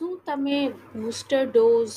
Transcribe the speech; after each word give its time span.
શું 0.00 0.10
તમે 0.26 0.56
booster 0.94 1.38
dose 1.46 1.94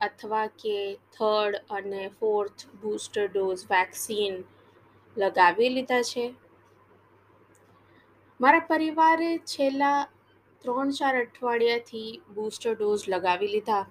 અથવા 0.00 0.46
કે 0.62 0.78
થર્ડ 1.12 1.58
અને 1.70 2.00
ફોર્થ 2.16 2.64
બૂસ્ટર 2.80 3.26
ડોઝ 3.28 3.62
વેક્સિન 3.68 4.34
લગાવી 5.16 5.68
લીધા 5.68 6.00
છે? 6.02 6.24
મારા 8.40 8.64
પરિવારે 8.64 9.30
છેલ્લા 9.46 10.00
ત્રણ 10.64 10.92
ચાર 10.98 11.14
અઠવાડિયાથી 11.20 12.10
બૂસ્ટર 12.34 12.74
ડોઝ 12.74 13.06
લગાવી 13.08 13.52
લીધા 13.54 13.84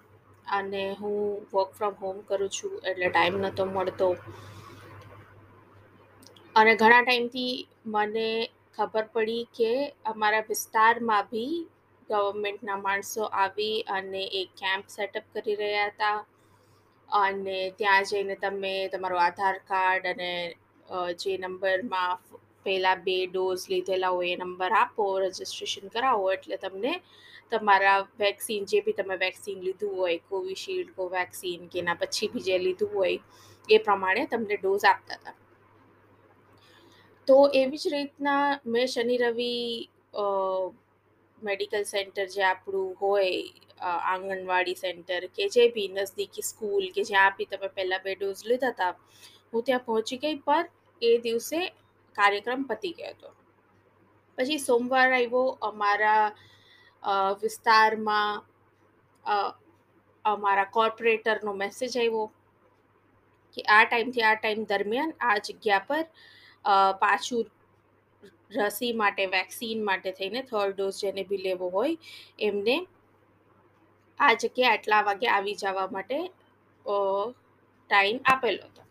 અને 0.58 0.86
હું 1.00 1.18
વર્ક 1.54 1.72
ફ્રોમ 1.74 1.98
હોમ 2.04 2.22
કરું 2.28 2.50
છું 2.50 2.78
એટલે 2.84 3.08
ટાઈમ 3.10 3.42
નહોતો 3.42 3.72
મળતો. 3.72 4.14
અને 6.56 6.72
ઘણા 6.76 7.02
ટાઈમથી 7.02 7.56
મને 7.88 8.30
ખબર 8.78 9.06
પડી 9.14 9.44
કે 9.58 9.74
અમારા 10.06 10.48
વિસ્તારમાં 10.48 11.30
બી 11.32 11.54
ગવર્મેન્ટના 12.10 12.80
માણસો 12.88 13.30
આવી 13.44 13.78
અને 13.98 14.24
એક 14.42 14.50
કેમ્પ 14.62 14.86
સેટઅપ 14.96 15.26
કરી 15.34 15.58
રહ્યા 15.62 15.92
હતા. 15.92 16.18
અને 17.10 17.60
ત્યાં 17.78 18.10
જઈને 18.10 18.36
તમે 18.44 18.74
તમારું 18.94 19.24
આધાર 19.24 19.56
કાર્ડ 19.72 20.06
અને 20.14 20.32
જે 21.22 21.34
નંબરમાં 21.38 22.14
પહેલાં 22.66 23.04
બે 23.08 23.18
ડોઝ 23.34 23.64
લીધેલા 23.72 24.14
હોય 24.16 24.36
એ 24.36 24.40
નંબર 24.42 24.74
આપો, 24.82 25.04
રજિસ્ટ્રેશન 25.24 25.92
કરાવો, 25.96 26.26
એટલે 26.36 26.58
તમને 26.58 26.94
તમારા 27.52 28.00
વેક્સિન, 28.20 28.66
જે 28.72 28.82
બી 28.86 28.98
તમે 28.98 29.16
વેક્સિન 29.26 29.62
લીધું 29.68 29.94
હોય, 30.00 30.18
કોવિશિલ્ડ, 30.30 30.90
કોવેક્સિન 30.96 31.70
કે 31.72 31.80
એના 31.84 32.00
પછી 32.02 32.30
બી 32.34 32.46
જે 32.48 32.58
લીધું 32.66 32.92
હોય, 32.96 33.20
એ 33.70 33.80
પ્રમાણે 33.86 34.26
તમને 34.34 34.58
ડોઝ 34.58 34.86
આપતા 34.92 35.18
હતા. 35.22 35.36
તો 37.28 37.38
એવી 37.62 37.82
જ 37.84 37.96
રીતના 37.96 38.44
મેં 38.66 38.88
શનિ 38.94 39.18
રવિ 39.24 39.56
મેડિકલ 41.42 41.84
સેન્ટર 41.94 42.28
જે 42.36 42.44
આપણું 42.46 42.90
હોય 43.02 43.32
આંગણવાડી 44.12 44.80
સેન્ટર 44.84 45.22
કે 45.36 45.50
જે 45.56 45.64
બી 45.76 45.90
નજદીકી 45.90 46.48
સ્કૂલ 46.50 46.86
કે 46.96 47.02
જ્યાં 47.10 47.36
બી 47.38 47.50
તમે 47.52 47.70
પહેલાં 47.76 48.06
બે 48.06 48.16
ડોઝ 48.16 48.42
લીધા 48.50 48.74
હતા 48.74 48.94
હું 49.52 49.66
ત્યાં 49.68 49.86
પહોંચી 49.86 50.22
ગઈ 50.24 50.38
પર 50.48 50.66
એ 51.02 51.12
દિવસે 51.26 51.60
કાર્યક્રમ 52.18 52.62
પતી 52.70 52.94
ગયો 52.98 53.14
હતો. 53.14 53.30
પછી 54.38 54.60
સોમવાર 54.60 55.08
આવ્યો, 55.10 55.46
અમારા 55.62 56.26
વિસ્તારમાં 57.42 58.34
અમારા 60.26 60.74
કોર્પોરેટરનો 60.78 61.54
મેસેજ 61.62 61.94
આવ્યો 61.96 62.26
કે 63.58 63.62
આ 63.76 63.84
ટાઈમથી 63.86 64.26
આ 64.26 64.36
ટાઈમ 64.36 64.68
દરમિયાન 64.72 65.14
આ 65.22 65.38
જગ્યા 65.46 65.88
પર 65.88 66.06
પાછું 67.02 67.48
રસી 68.58 68.94
માટે, 68.94 69.24
વેક્સિન 69.30 69.84
માટે 69.84 70.12
થઈને 70.20 70.42
થર્ડ 70.44 70.76
ડોઝ 70.76 71.00
જેને 71.02 71.24
બી 71.30 71.42
લેવો 71.44 71.70
હોય, 71.70 71.96
એમને 72.40 72.76
આ 74.20 74.34
જગ્યાએ 74.36 74.72
આટલા 74.72 75.02
વાગે 75.04 75.28
આવી 75.30 75.58
જવા 75.62 75.88
માટે 75.92 76.18
ટાઈમ 76.86 78.20
આપેલો 78.26 78.64
હતો. 78.66 78.84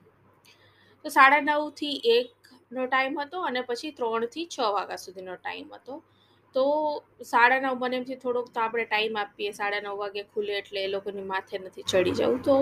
તો 1.05 1.11
સાડા 1.17 1.43
નવથી 1.43 1.97
એકનો 2.17 2.87
ટાઈમ 2.87 3.19
હતો 3.20 3.43
અને 3.48 3.61
પછી 3.69 3.93
ત્રણથી 3.98 4.47
છ 4.48 4.59
વાગ્યા 4.77 5.05
સુધીનો 5.05 5.37
ટાઈમ 5.37 5.69
હતો. 5.77 5.95
તો 6.55 6.65
સાડા 7.25 7.61
નવ 7.61 7.75
મને 7.81 7.97
એમથી 7.97 8.20
થોડોક 8.23 8.47
તો 8.55 8.61
આપણે 8.61 8.85
ટાઈમ 8.87 9.17
આપીએ, 9.17 9.51
સાડા 9.53 9.81
નવ 9.81 9.97
વાગે 10.03 10.23
ખુલે 10.33 10.53
એટલે 10.61 10.81
એ 10.85 10.89
લોકોની 10.89 11.27
માથે 11.33 11.57
નથી 11.59 11.89
ચડી 11.91 12.15
જવું. 12.19 12.39
તો 12.42 12.57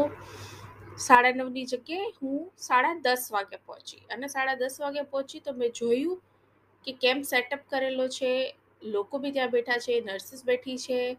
સાડા 0.98 1.32
નવની 1.32 1.66
જગ્યાએ 1.66 2.10
હું 2.20 2.40
સાડા 2.68 2.94
દસ 3.04 3.24
વાગે 3.34 3.58
પહોંચી 3.66 4.02
અને 4.10 4.26
સાડા 4.34 4.56
દસ 4.62 4.80
વાગે 4.80 5.02
પહોંચી 5.12 5.40
તો 5.40 5.52
મેં 5.60 5.72
જોયું 5.72 6.18
કે 6.86 6.92
કેમ્પ 6.92 7.24
સેટઅપ 7.24 7.58
કરેલો 7.70 8.08
છે? 8.08 8.56
લોકો 8.82 9.18
બી 9.18 9.30
ત્યાં 9.30 9.50
બેઠા 9.50 9.78
છે, 9.78 10.00
નર્સિસ 10.00 10.44
બેઠી 10.44 10.78
છે, 10.78 11.16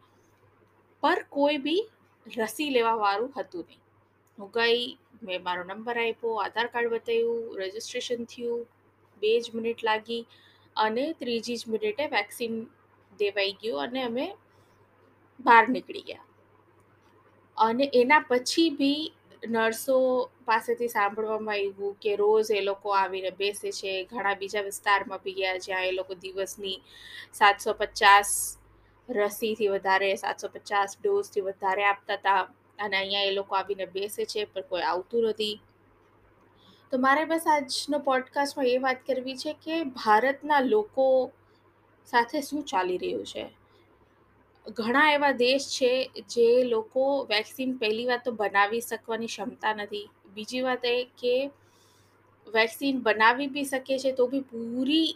પર 1.02 1.26
કોઈ 1.30 1.58
બી 1.58 1.90
રસી 2.38 2.70
લેવા 2.70 2.94
વાળું 2.94 3.34
હતું 3.38 3.66
નહીં. 3.68 3.80
હું 4.40 4.50
ગઈ, 4.50 4.98
મેં 5.24 5.44
મારો 5.44 5.64
નંબર 5.64 5.98
આપ્યો, 5.98 6.36
આધાર 6.36 6.68
કાર્ડ 6.68 6.90
બતાવ્યું, 6.90 7.60
રજિસ્ટ્રેશન 7.60 8.24
થયું, 8.24 8.68
બે 9.22 9.42
જ 9.42 9.56
મિનિટ 9.56 9.84
લાગી 9.84 10.28
અને 10.76 11.14
ત્રીજી 11.14 11.56
જ 11.56 11.64
મિનિટે 11.68 12.08
વેક્સિન 12.08 12.64
દેવાઈ 13.20 13.52
ગયું 13.52 13.82
અને 13.82 14.04
અમે 14.04 14.36
બહાર 15.40 15.70
નીકળી 15.70 16.02
ગયા. 16.02 16.26
અને 17.58 17.92
એના 17.94 18.20
પછી 18.20 18.70
બી 18.70 19.14
નર્સો 19.48 19.96
પાસેથી 20.46 20.90
સાંભળવામાં 20.90 21.58
આવ્યું 21.58 21.96
કે 22.00 22.12
રોજ 22.18 22.48
એ 22.52 22.62
લોકો 22.64 22.88
આવીને 22.96 23.32
બેસે 23.34 23.70
છે, 23.74 23.92
ઘણા 24.06 24.36
બીજા 24.38 24.64
વિસ્તારમાં 24.64 25.22
બી 25.22 25.36
ગયા 25.36 25.62
જ્યાં 25.62 25.88
એ 25.88 25.94
લોકો 25.94 26.14
દિવસની 26.18 26.78
સાતસો 27.34 27.72
પચાસ 27.76 28.30
રસીથી 29.10 29.70
વધારે 29.72 30.10
સાતસો 30.18 30.48
પચાસ 30.52 30.98
ડોઝથી 30.98 31.46
વધારે 31.46 31.84
આપતા 31.86 32.18
હતા 32.18 32.42
અને 32.80 32.96
અહીંયા 32.98 33.28
એ 33.28 33.34
લોકો 33.34 33.54
આવીને 33.56 33.86
બેસે 33.90 34.26
છે, 34.28 34.46
પણ 34.48 34.70
કોઈ 34.70 34.86
આવતું 34.86 35.30
નથી. 35.30 35.56
તો 36.92 37.00
મારે 37.00 37.24
બસ 37.26 37.46
આજનો 37.48 38.00
પોડકાસ્ટમાં 38.04 38.70
એ 38.70 38.82
વાત 38.82 39.00
કરવી 39.06 39.38
છે 39.40 39.54
કે 39.62 39.76
ભારતના 39.96 40.62
લોકો 40.68 41.08
સાથે 42.08 42.40
શું 42.44 42.64
ચાલી 42.66 43.00
રહ્યું 43.00 43.26
છે? 43.28 43.44
ઘણા 44.68 45.12
એવા 45.12 45.38
દેશ 45.38 45.66
છે 45.72 45.92
જે 46.30 46.48
લોકો 46.66 47.04
વેક્સિન 47.28 47.70
પહેલી 47.80 48.08
વાત 48.08 48.24
તો 48.24 48.32
બનાવી 48.34 48.84
શકવાની 48.84 49.32
ક્ષમતા 49.32 49.74
નથી. 49.76 50.06
બીજી 50.34 50.64
વાત 50.64 50.84
એ 50.88 50.98
કે 51.16 51.36
વેક્સિન 52.48 52.96
બનાવી 53.02 53.50
બી 53.50 53.68
શકે 53.68 53.96
છે 54.00 54.12
તો 54.14 54.24
બી 54.28 54.48
પૂરી 54.50 55.10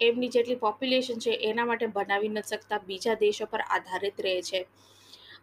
એમની 0.00 0.30
જેટલી 0.30 0.58
પોપ્યુલેશન 0.58 1.18
છે 1.18 1.32
એના 1.48 1.66
માટે 1.66 1.88
બનાવી 1.92 2.30
ન 2.30 2.42
શકતા 2.44 2.80
બીજા 2.84 3.16
દેશો 3.18 3.46
પર 3.46 3.62
આધારિત 3.68 4.16
રહે 4.20 4.34
છે. 4.42 4.60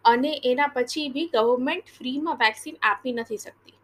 અને 0.04 0.30
એના 0.44 0.70
પછી 0.74 1.08
બી 1.10 1.28
ગવર્મેન્ટ 1.34 1.94
ફ્રીમાં 1.94 2.40
વેક્સિન 2.40 2.76
આપી 2.82 3.14
નથી 3.14 3.40
શકતી. 3.40 3.76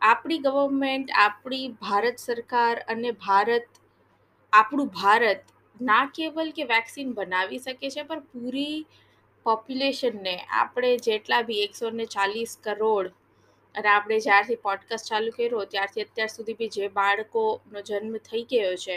આપણી 0.00 0.40
ગવર્મેન્ટ 0.46 1.14
આપણી 1.18 1.66
ભારત 1.80 2.16
સરકાર 2.20 2.84
અને 2.88 3.10
ભારત, 3.20 3.68
આપણું 4.52 4.90
ભારત 4.94 5.53
ના 5.80 6.06
કેવલ 6.16 6.52
કે 6.52 6.64
વેક્સિન 6.66 7.12
બનાવી 7.14 7.58
શકે 7.58 7.88
છે, 7.88 8.02
પણ 8.02 8.20
પૂરી 8.30 8.86
પોપ્યુલેશનને 9.46 10.34
આપણે 10.58 10.90
જેટલા 11.06 11.42
બી 11.42 11.62
એકસો 11.62 11.90
ને 11.92 12.06
ચાલીસ 12.14 12.56
કરોડ 12.64 13.12
અને 13.74 13.88
આપણે 13.88 14.18
જ્યારથી 14.26 14.60
પોડકાસ્ટ 14.66 15.10
ચાલુ 15.10 15.32
કર્યો, 15.32 15.64
ત્યારથી 15.66 16.04
અત્યાર 16.06 16.32
સુધી 16.32 16.58
બી 16.60 16.70
જે 16.76 16.88
બાળકોનો 16.98 17.82
જન્મ 17.88 18.16
થઈ 18.28 18.44
ગયો 18.50 18.74
છે, 18.84 18.96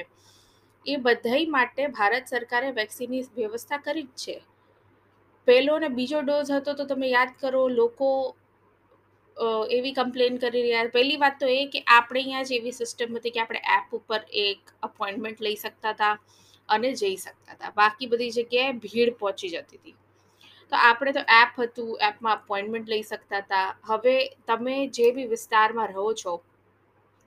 એ 0.86 0.98
બધાય 1.06 1.54
માટે 1.56 1.84
ભારત 1.98 2.34
સરકારે 2.34 2.74
વેક્સિનની 2.76 3.24
વ્યવસ્થા 3.38 3.84
કરી 3.86 4.06
જ 4.06 4.24
છે. 4.24 4.38
પહેલો 5.48 5.80
અને 5.80 5.90
બીજો 5.98 6.20
ડોઝ 6.24 6.52
હતો 6.52 6.74
તો 6.74 6.86
તમે 6.86 7.08
યાદ 7.10 7.32
કરો, 7.42 7.64
લોકો 7.80 8.10
એવી 9.70 9.94
કમ્પ્લેન 9.94 10.38
કરી 10.44 10.64
રહ્યા 10.64 10.94
પહેલી 10.94 11.18
વાત 11.24 11.36
તો 11.40 11.48
એ 11.56 11.60
કે 11.74 11.80
આપણે 11.88 12.20
અહીંયા 12.22 12.48
જ 12.50 12.56
એવી 12.56 12.76
સિસ્ટમ 12.78 13.18
હતી 13.18 13.34
કે 13.36 13.42
આપણે 13.42 13.62
એપ 13.76 13.94
ઉપર 13.98 14.22
એક 14.44 14.72
અપોઇન્ટમેન્ટ 14.84 15.44
લઈ 15.48 15.58
શકતા 15.64 15.94
હતા. 15.94 16.16
અને 16.70 16.90
જઈ 17.02 17.16
શકતા 17.18 17.56
હતા. 17.56 17.72
બાકી 17.80 18.12
બધી 18.12 18.36
જગ્યાએ 18.38 18.74
ભીડ 18.84 19.16
પહોંચી 19.20 19.52
જતી 19.54 19.80
હતી. 19.82 19.96
તો 20.72 20.76
આપણે 20.88 21.12
તો 21.18 21.24
એપ 21.42 21.60
હતું 21.64 21.92
એપમાં 22.10 22.38
અપોઇન્ટમેન્ટ 22.40 22.90
લઈ 22.94 23.04
શકતા 23.04 23.42
હતા. 23.42 23.68
હવે 23.90 24.16
તમે 24.48 24.76
જે 24.98 25.12
બી 25.16 25.28
વિસ્તારમાં 25.36 25.90
રહો 25.94 26.08
છો, 26.22 26.34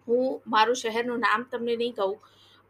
હું 0.08 0.40
મારું 0.46 0.80
શહેરનું 0.82 1.20
નામ 1.26 1.46
તમને 1.50 1.76
નહીં 1.82 1.94
કહું, 1.98 2.14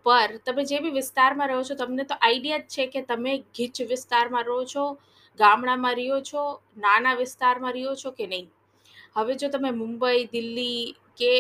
પર 0.07 0.39
તમે 0.47 0.65
જે 0.71 0.79
બી 0.85 0.97
વિસ્તારમાં 1.01 1.51
રહો 1.53 1.63
છો, 1.69 1.75
તમને 1.83 2.05
તો 2.11 2.19
આઈડિયા 2.21 2.65
જ 2.65 2.75
છે 2.75 2.87
કે 2.95 3.03
તમે 3.11 3.33
ગીચ 3.57 3.83
વિસ્તારમાં 3.93 4.47
રહો 4.51 4.59
છો, 4.73 4.85
ગામડામાં 5.39 5.97
રહ્યો 6.01 6.21
છો, 6.31 6.45
નાના 6.85 7.17
વિસ્તારમાં 7.23 7.75
રહ્યો 7.77 7.95
છો 8.03 8.13
કે 8.19 8.27
નહીં. 8.33 8.51
હવે 9.17 9.37
જો 9.41 9.49
તમે 9.49 9.71
મુંબઈ, 9.81 10.21
દિલ્હી 10.33 10.95
કે 11.19 11.33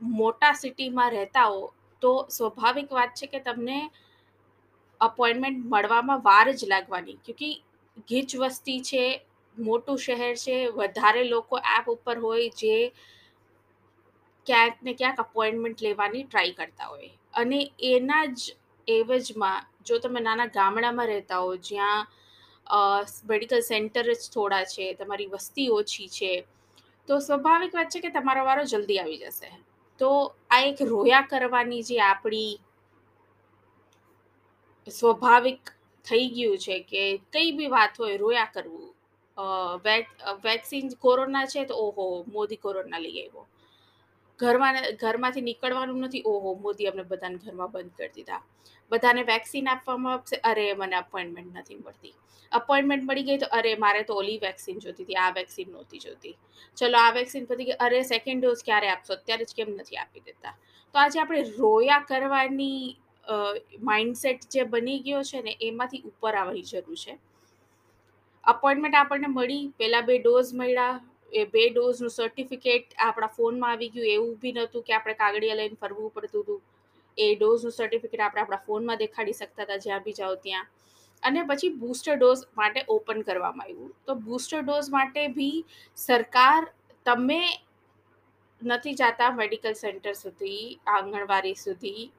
મોટા 0.00 0.54
સિટીમાં 0.62 1.12
રહેતા 1.16 1.48
હો, 1.52 1.60
તો 2.02 2.12
સ્વાભાવિક 2.36 2.88
વાત 2.98 3.14
છે 3.18 3.26
કે 3.32 3.40
તમને 3.48 3.78
અપોઇન્ટમેન્ટ 5.08 5.66
મળવામાં 5.72 6.24
વાર 6.28 6.46
જ 6.52 6.70
લાગવાની. 6.72 7.18
ક્યોંકિ 7.24 7.50
ગીચ 8.10 8.30
વસ્તી 8.42 8.80
છે, 8.90 9.04
મોટું 9.56 9.98
શહેર 10.04 10.34
છે, 10.44 10.56
વધારે 10.78 11.22
લોકો 11.30 11.60
એપ 11.76 11.90
ઉપર 11.94 12.16
હોય 12.24 12.48
જે 12.60 12.76
ક્યાંક 14.46 14.80
ને 14.82 14.92
ક્યાંક 15.00 15.18
અપોઇન્ટમેન્ટ 15.24 15.84
લેવાની 15.86 16.24
ટ્રાય 16.24 16.58
કરતા 16.60 16.88
હોય. 16.92 17.10
અને 17.34 17.60
એના 17.90 18.24
જ 18.38 18.40
એવજમાં 18.88 19.68
જો 19.86 19.98
તમે 19.98 20.20
નાના 20.20 20.50
ગામડામાં 20.56 21.08
રહેતા 21.12 21.42
હો, 21.44 21.52
જ્યાં 21.68 22.06
મેડિકલ 23.30 23.62
સેન્ટર 23.68 24.06
જ 24.08 24.32
થોડા 24.34 24.64
છે, 24.72 24.88
તમારી 24.94 25.30
વસ્તી 25.34 25.68
ઓછી 25.78 26.08
છે, 26.16 26.32
તો 27.08 27.20
સ્વાભાવિક 27.28 27.72
વાત 27.78 27.88
છે 27.94 28.00
કે 28.00 28.10
તમારો 28.16 28.42
વારો 28.48 28.64
જલ્દી 28.72 28.98
આવી 29.02 29.20
જશે. 29.22 29.50
તો 30.00 30.10
આ 30.50 30.60
એક 30.68 30.78
રોયા 30.92 31.28
કરવાની 31.30 31.82
જે 31.88 31.96
આપણી 32.10 32.52
સ્વાભાવિક 34.90 35.70
થઈ 36.04 36.28
ગયું 36.28 36.58
છે 36.58 36.80
કે 36.80 37.16
કઈ 37.32 37.52
બી 37.52 37.66
વાત 37.66 37.90
હોય, 38.00 38.16
રોયા 38.16 38.44
કરવું. 38.44 38.94
વેક્સિન 40.44 40.88
કોરોના 40.88 41.44
છે 41.44 41.64
તો 41.64 41.74
ઓહો, 41.74 42.24
મોદી 42.28 42.56
કોરોના 42.56 42.98
લઈ 42.98 43.20
આવ્યો. 43.20 43.46
ઘરમાં 44.38 44.76
ઘરમાંથી 45.00 45.40
નીકળવાનું 45.40 45.98
નથી, 45.98 46.22
ઓહો, 46.26 46.54
મોદી 46.54 46.86
અમને 46.86 47.02
બધાને 47.02 47.34
ઘરમાં 47.34 47.70
બંધ 47.70 47.90
કરી 47.90 48.08
દીધા. 48.08 48.42
બધાને 48.90 49.22
વેક્સિન 49.22 49.68
આપવામાં 49.68 50.12
આવશે, 50.12 50.36
અરે, 50.36 50.74
મને 50.74 50.96
અપોઇન્ટમેન્ટ 50.96 51.58
નથી 51.58 51.74
મળતી. 51.74 52.14
અપોઇન્ટમેન્ટ 52.52 53.04
મળી 53.04 53.22
ગઈ 53.22 53.38
તો, 53.38 53.46
અરે, 53.46 53.74
મારે 53.74 54.02
તો 54.02 54.14
ઓલી 54.14 54.38
વેક્સિન 54.38 54.78
જોતી 54.78 55.04
હતી, 55.04 55.14
આ 55.14 55.30
વેક્સિન 55.30 55.70
નહોતી 55.70 55.98
જોતી 55.98 56.38
ચલો, 56.76 56.98
આ 56.98 57.10
વેક્સિન 57.10 57.44
પતી 57.44 57.64
ગઈ, 57.64 57.72
અરે 57.72 58.02
સેકન્ડ 58.02 58.44
ડોઝ 58.44 58.64
ક્યારે 58.64 58.88
આપશો? 58.88 59.14
અત્યારે 59.14 59.44
જ 59.44 59.54
કેમ 59.56 59.70
નથી 59.70 59.96
આપી 59.96 60.20
દેતા? 60.20 60.58
તો 60.92 60.98
આજે 60.98 61.20
આપણે 61.20 61.42
રોયા 61.42 61.98
કરવાની 61.98 62.96
માઇન્ડસેટ 63.80 64.50
જે 64.50 64.64
બની 64.64 64.98
ગયો 64.98 65.22
છે 65.22 65.42
ને, 65.42 65.56
એમાંથી 65.60 66.02
ઉપર 66.04 66.34
આવવાની 66.34 66.62
જરૂર 66.62 66.96
છે. 66.96 67.14
અપોઇન્ટમેન્ટ 68.44 68.94
આપણને 68.94 69.28
મળી, 69.28 69.72
પહેલાં 69.78 70.06
બે 70.06 70.18
ડોઝ 70.18 70.52
મળ્યા, 70.54 71.00
એ 71.32 71.44
બે 71.44 71.62
ડોઝનું 71.70 72.10
સર્ટિફિકેટ 72.10 72.94
આપણા 72.98 73.26
ફોનમાં 73.26 73.70
આવી 73.70 73.88
ગયું, 73.88 74.06
એવું 74.06 74.36
બી 74.36 74.52
નહોતું 74.52 74.82
કે 74.82 74.92
આપણે 74.92 75.14
કાગળિયા 75.14 75.54
લઈને 75.54 75.76
ફરવું 75.76 76.10
પડતું 76.10 76.42
હતું. 76.42 76.60
એ 77.18 77.34
ડોઝનું 77.34 77.72
સર્ટિફિકેટ 77.72 78.20
આપણે 78.20 78.42
આપણા 78.42 78.62
ફોનમાં 78.66 78.98
દેખાડી 78.98 79.32
શકતા 79.32 79.64
હતા, 79.64 79.76
જ્યાં 79.76 80.02
બી 80.02 80.12
જાઓ 80.12 80.36
ત્યાં. 80.36 80.66
અને 81.22 81.44
પછી 81.44 81.68
બૂસ્ટર 81.68 82.16
ડોઝ 82.16 82.42
માટે 82.56 82.80
ઓપન 82.88 83.22
કરવામાં 83.22 83.66
આવ્યું. 83.66 83.92
તો 84.06 84.14
બૂસ્ટર 84.14 84.62
ડોઝ 84.62 84.90
માટે 84.90 85.28
બી 85.28 85.64
સરકાર, 85.94 86.62
તમે 87.06 87.42
નથી 88.62 88.94
જાતા 88.94 89.30
મેડિકલ 89.30 89.72
સેન્ટર 89.72 90.14
સુધી, 90.14 90.80
આંગણવાડી 90.86 91.54
સુધી 91.54 92.12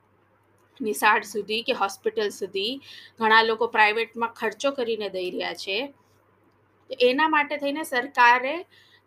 નિશાળ 0.84 1.24
સુધી 1.24 1.64
કે 1.64 1.74
હોસ્પિટલ 1.74 2.30
સુધી 2.30 2.72
ઘણા 3.20 3.44
લોકો 3.44 3.68
પ્રાઇવેટમાં 3.68 4.34
ખર્ચો 4.34 4.72
કરીને 4.72 5.10
દઈ 5.10 5.30
રહ્યા 5.32 5.54
છે. 5.54 5.78
તો 6.90 6.94
એના 7.02 7.28
માટે 7.28 7.58
થઈને 7.58 7.84
સરકારે 7.84 8.56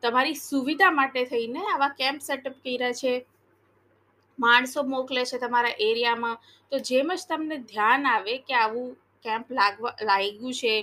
તમારી 0.02 0.34
સુવિધા 0.34 0.90
માટે 0.90 1.24
થઈને 1.24 1.62
આવા 1.64 1.88
કેમ્પ 1.88 2.20
સેટઅપ 2.20 2.60
કર્યા 2.64 2.92
છે. 2.92 3.14
માણસો 4.38 4.82
મોકલે 4.82 5.24
છે 5.24 5.38
તમારા 5.38 5.78
એરિયામાં. 5.80 6.36
તો 6.72 6.78
જેમ 6.78 7.14
જ 7.14 7.20
તમને 7.28 7.56
ધ્યાન 7.56 8.06
આવે 8.06 8.38
કે 8.38 8.54
આવું 8.54 8.94
કેમ્પ 9.24 9.52
લાગવા, 9.52 9.94
લાગ્યું 10.02 10.54
છે, 10.54 10.74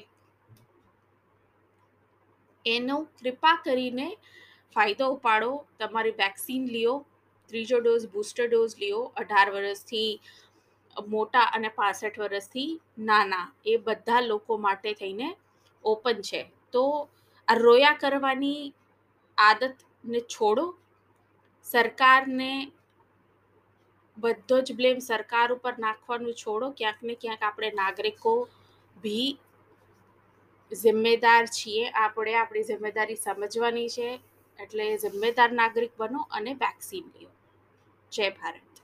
એનો 2.65 2.97
કૃપા 3.19 3.57
કરીને 3.65 4.07
ફાયદો 4.75 5.09
ઉપાડો. 5.09 5.51
તમારી 5.79 6.11
વેક્સિન 6.11 6.63
લ્યો, 6.67 6.95
ત્રીજો 7.47 7.79
ડોઝ, 7.79 8.07
બૂસ્ટર 8.13 8.47
ડોઝ 8.47 8.75
લ્યો, 8.79 9.01
અઢાર 9.17 9.47
વર્ષથી 9.51 10.11
મોટા 11.01 11.51
અને 11.53 11.69
પાસઠ 11.69 12.19
વર્ષથી 12.19 12.81
નાના, 12.99 13.51
એ 13.65 13.77
બધા 13.77 14.19
લોકો 14.19 14.57
માટે 14.57 14.93
થઈને 14.93 15.35
ઓપન 15.85 16.21
છે. 16.21 16.51
તો 16.71 17.09
આ 17.47 17.53
રોયા 17.53 17.93
કરવાની 17.93 18.73
આદતને 19.37 20.19
છોડો. 20.19 20.75
સરકારને 21.63 22.71
બધો 24.17 24.61
જ 24.61 24.73
બ્લેમ 24.73 24.99
સરકાર 24.99 25.51
ઉપર 25.51 25.73
નાખવાનું 25.77 26.33
છોડો. 26.33 26.71
ક્યાંક 26.71 27.03
ને 27.03 27.15
ક્યાંક 27.15 27.43
આપણે 27.43 27.71
નાગરિકો 27.71 28.49
ભી 29.03 29.39
જિમ્મેદાર 30.71 31.45
છીએ. 31.47 31.91
આપણે 31.93 32.35
આપણી 32.35 32.63
જિમ્મેદારી 32.63 33.15
સમજવાની 33.15 33.89
છે. 33.89 34.19
એટલે 34.59 34.97
જિમ્મેદાર 34.97 35.51
નાગરિક 35.51 35.91
બનો 35.97 36.27
અને 36.31 36.53
વેક્સિન 36.53 37.11
લ્યો. 37.15 37.31
જય 38.11 38.29
ભારત. 38.29 38.82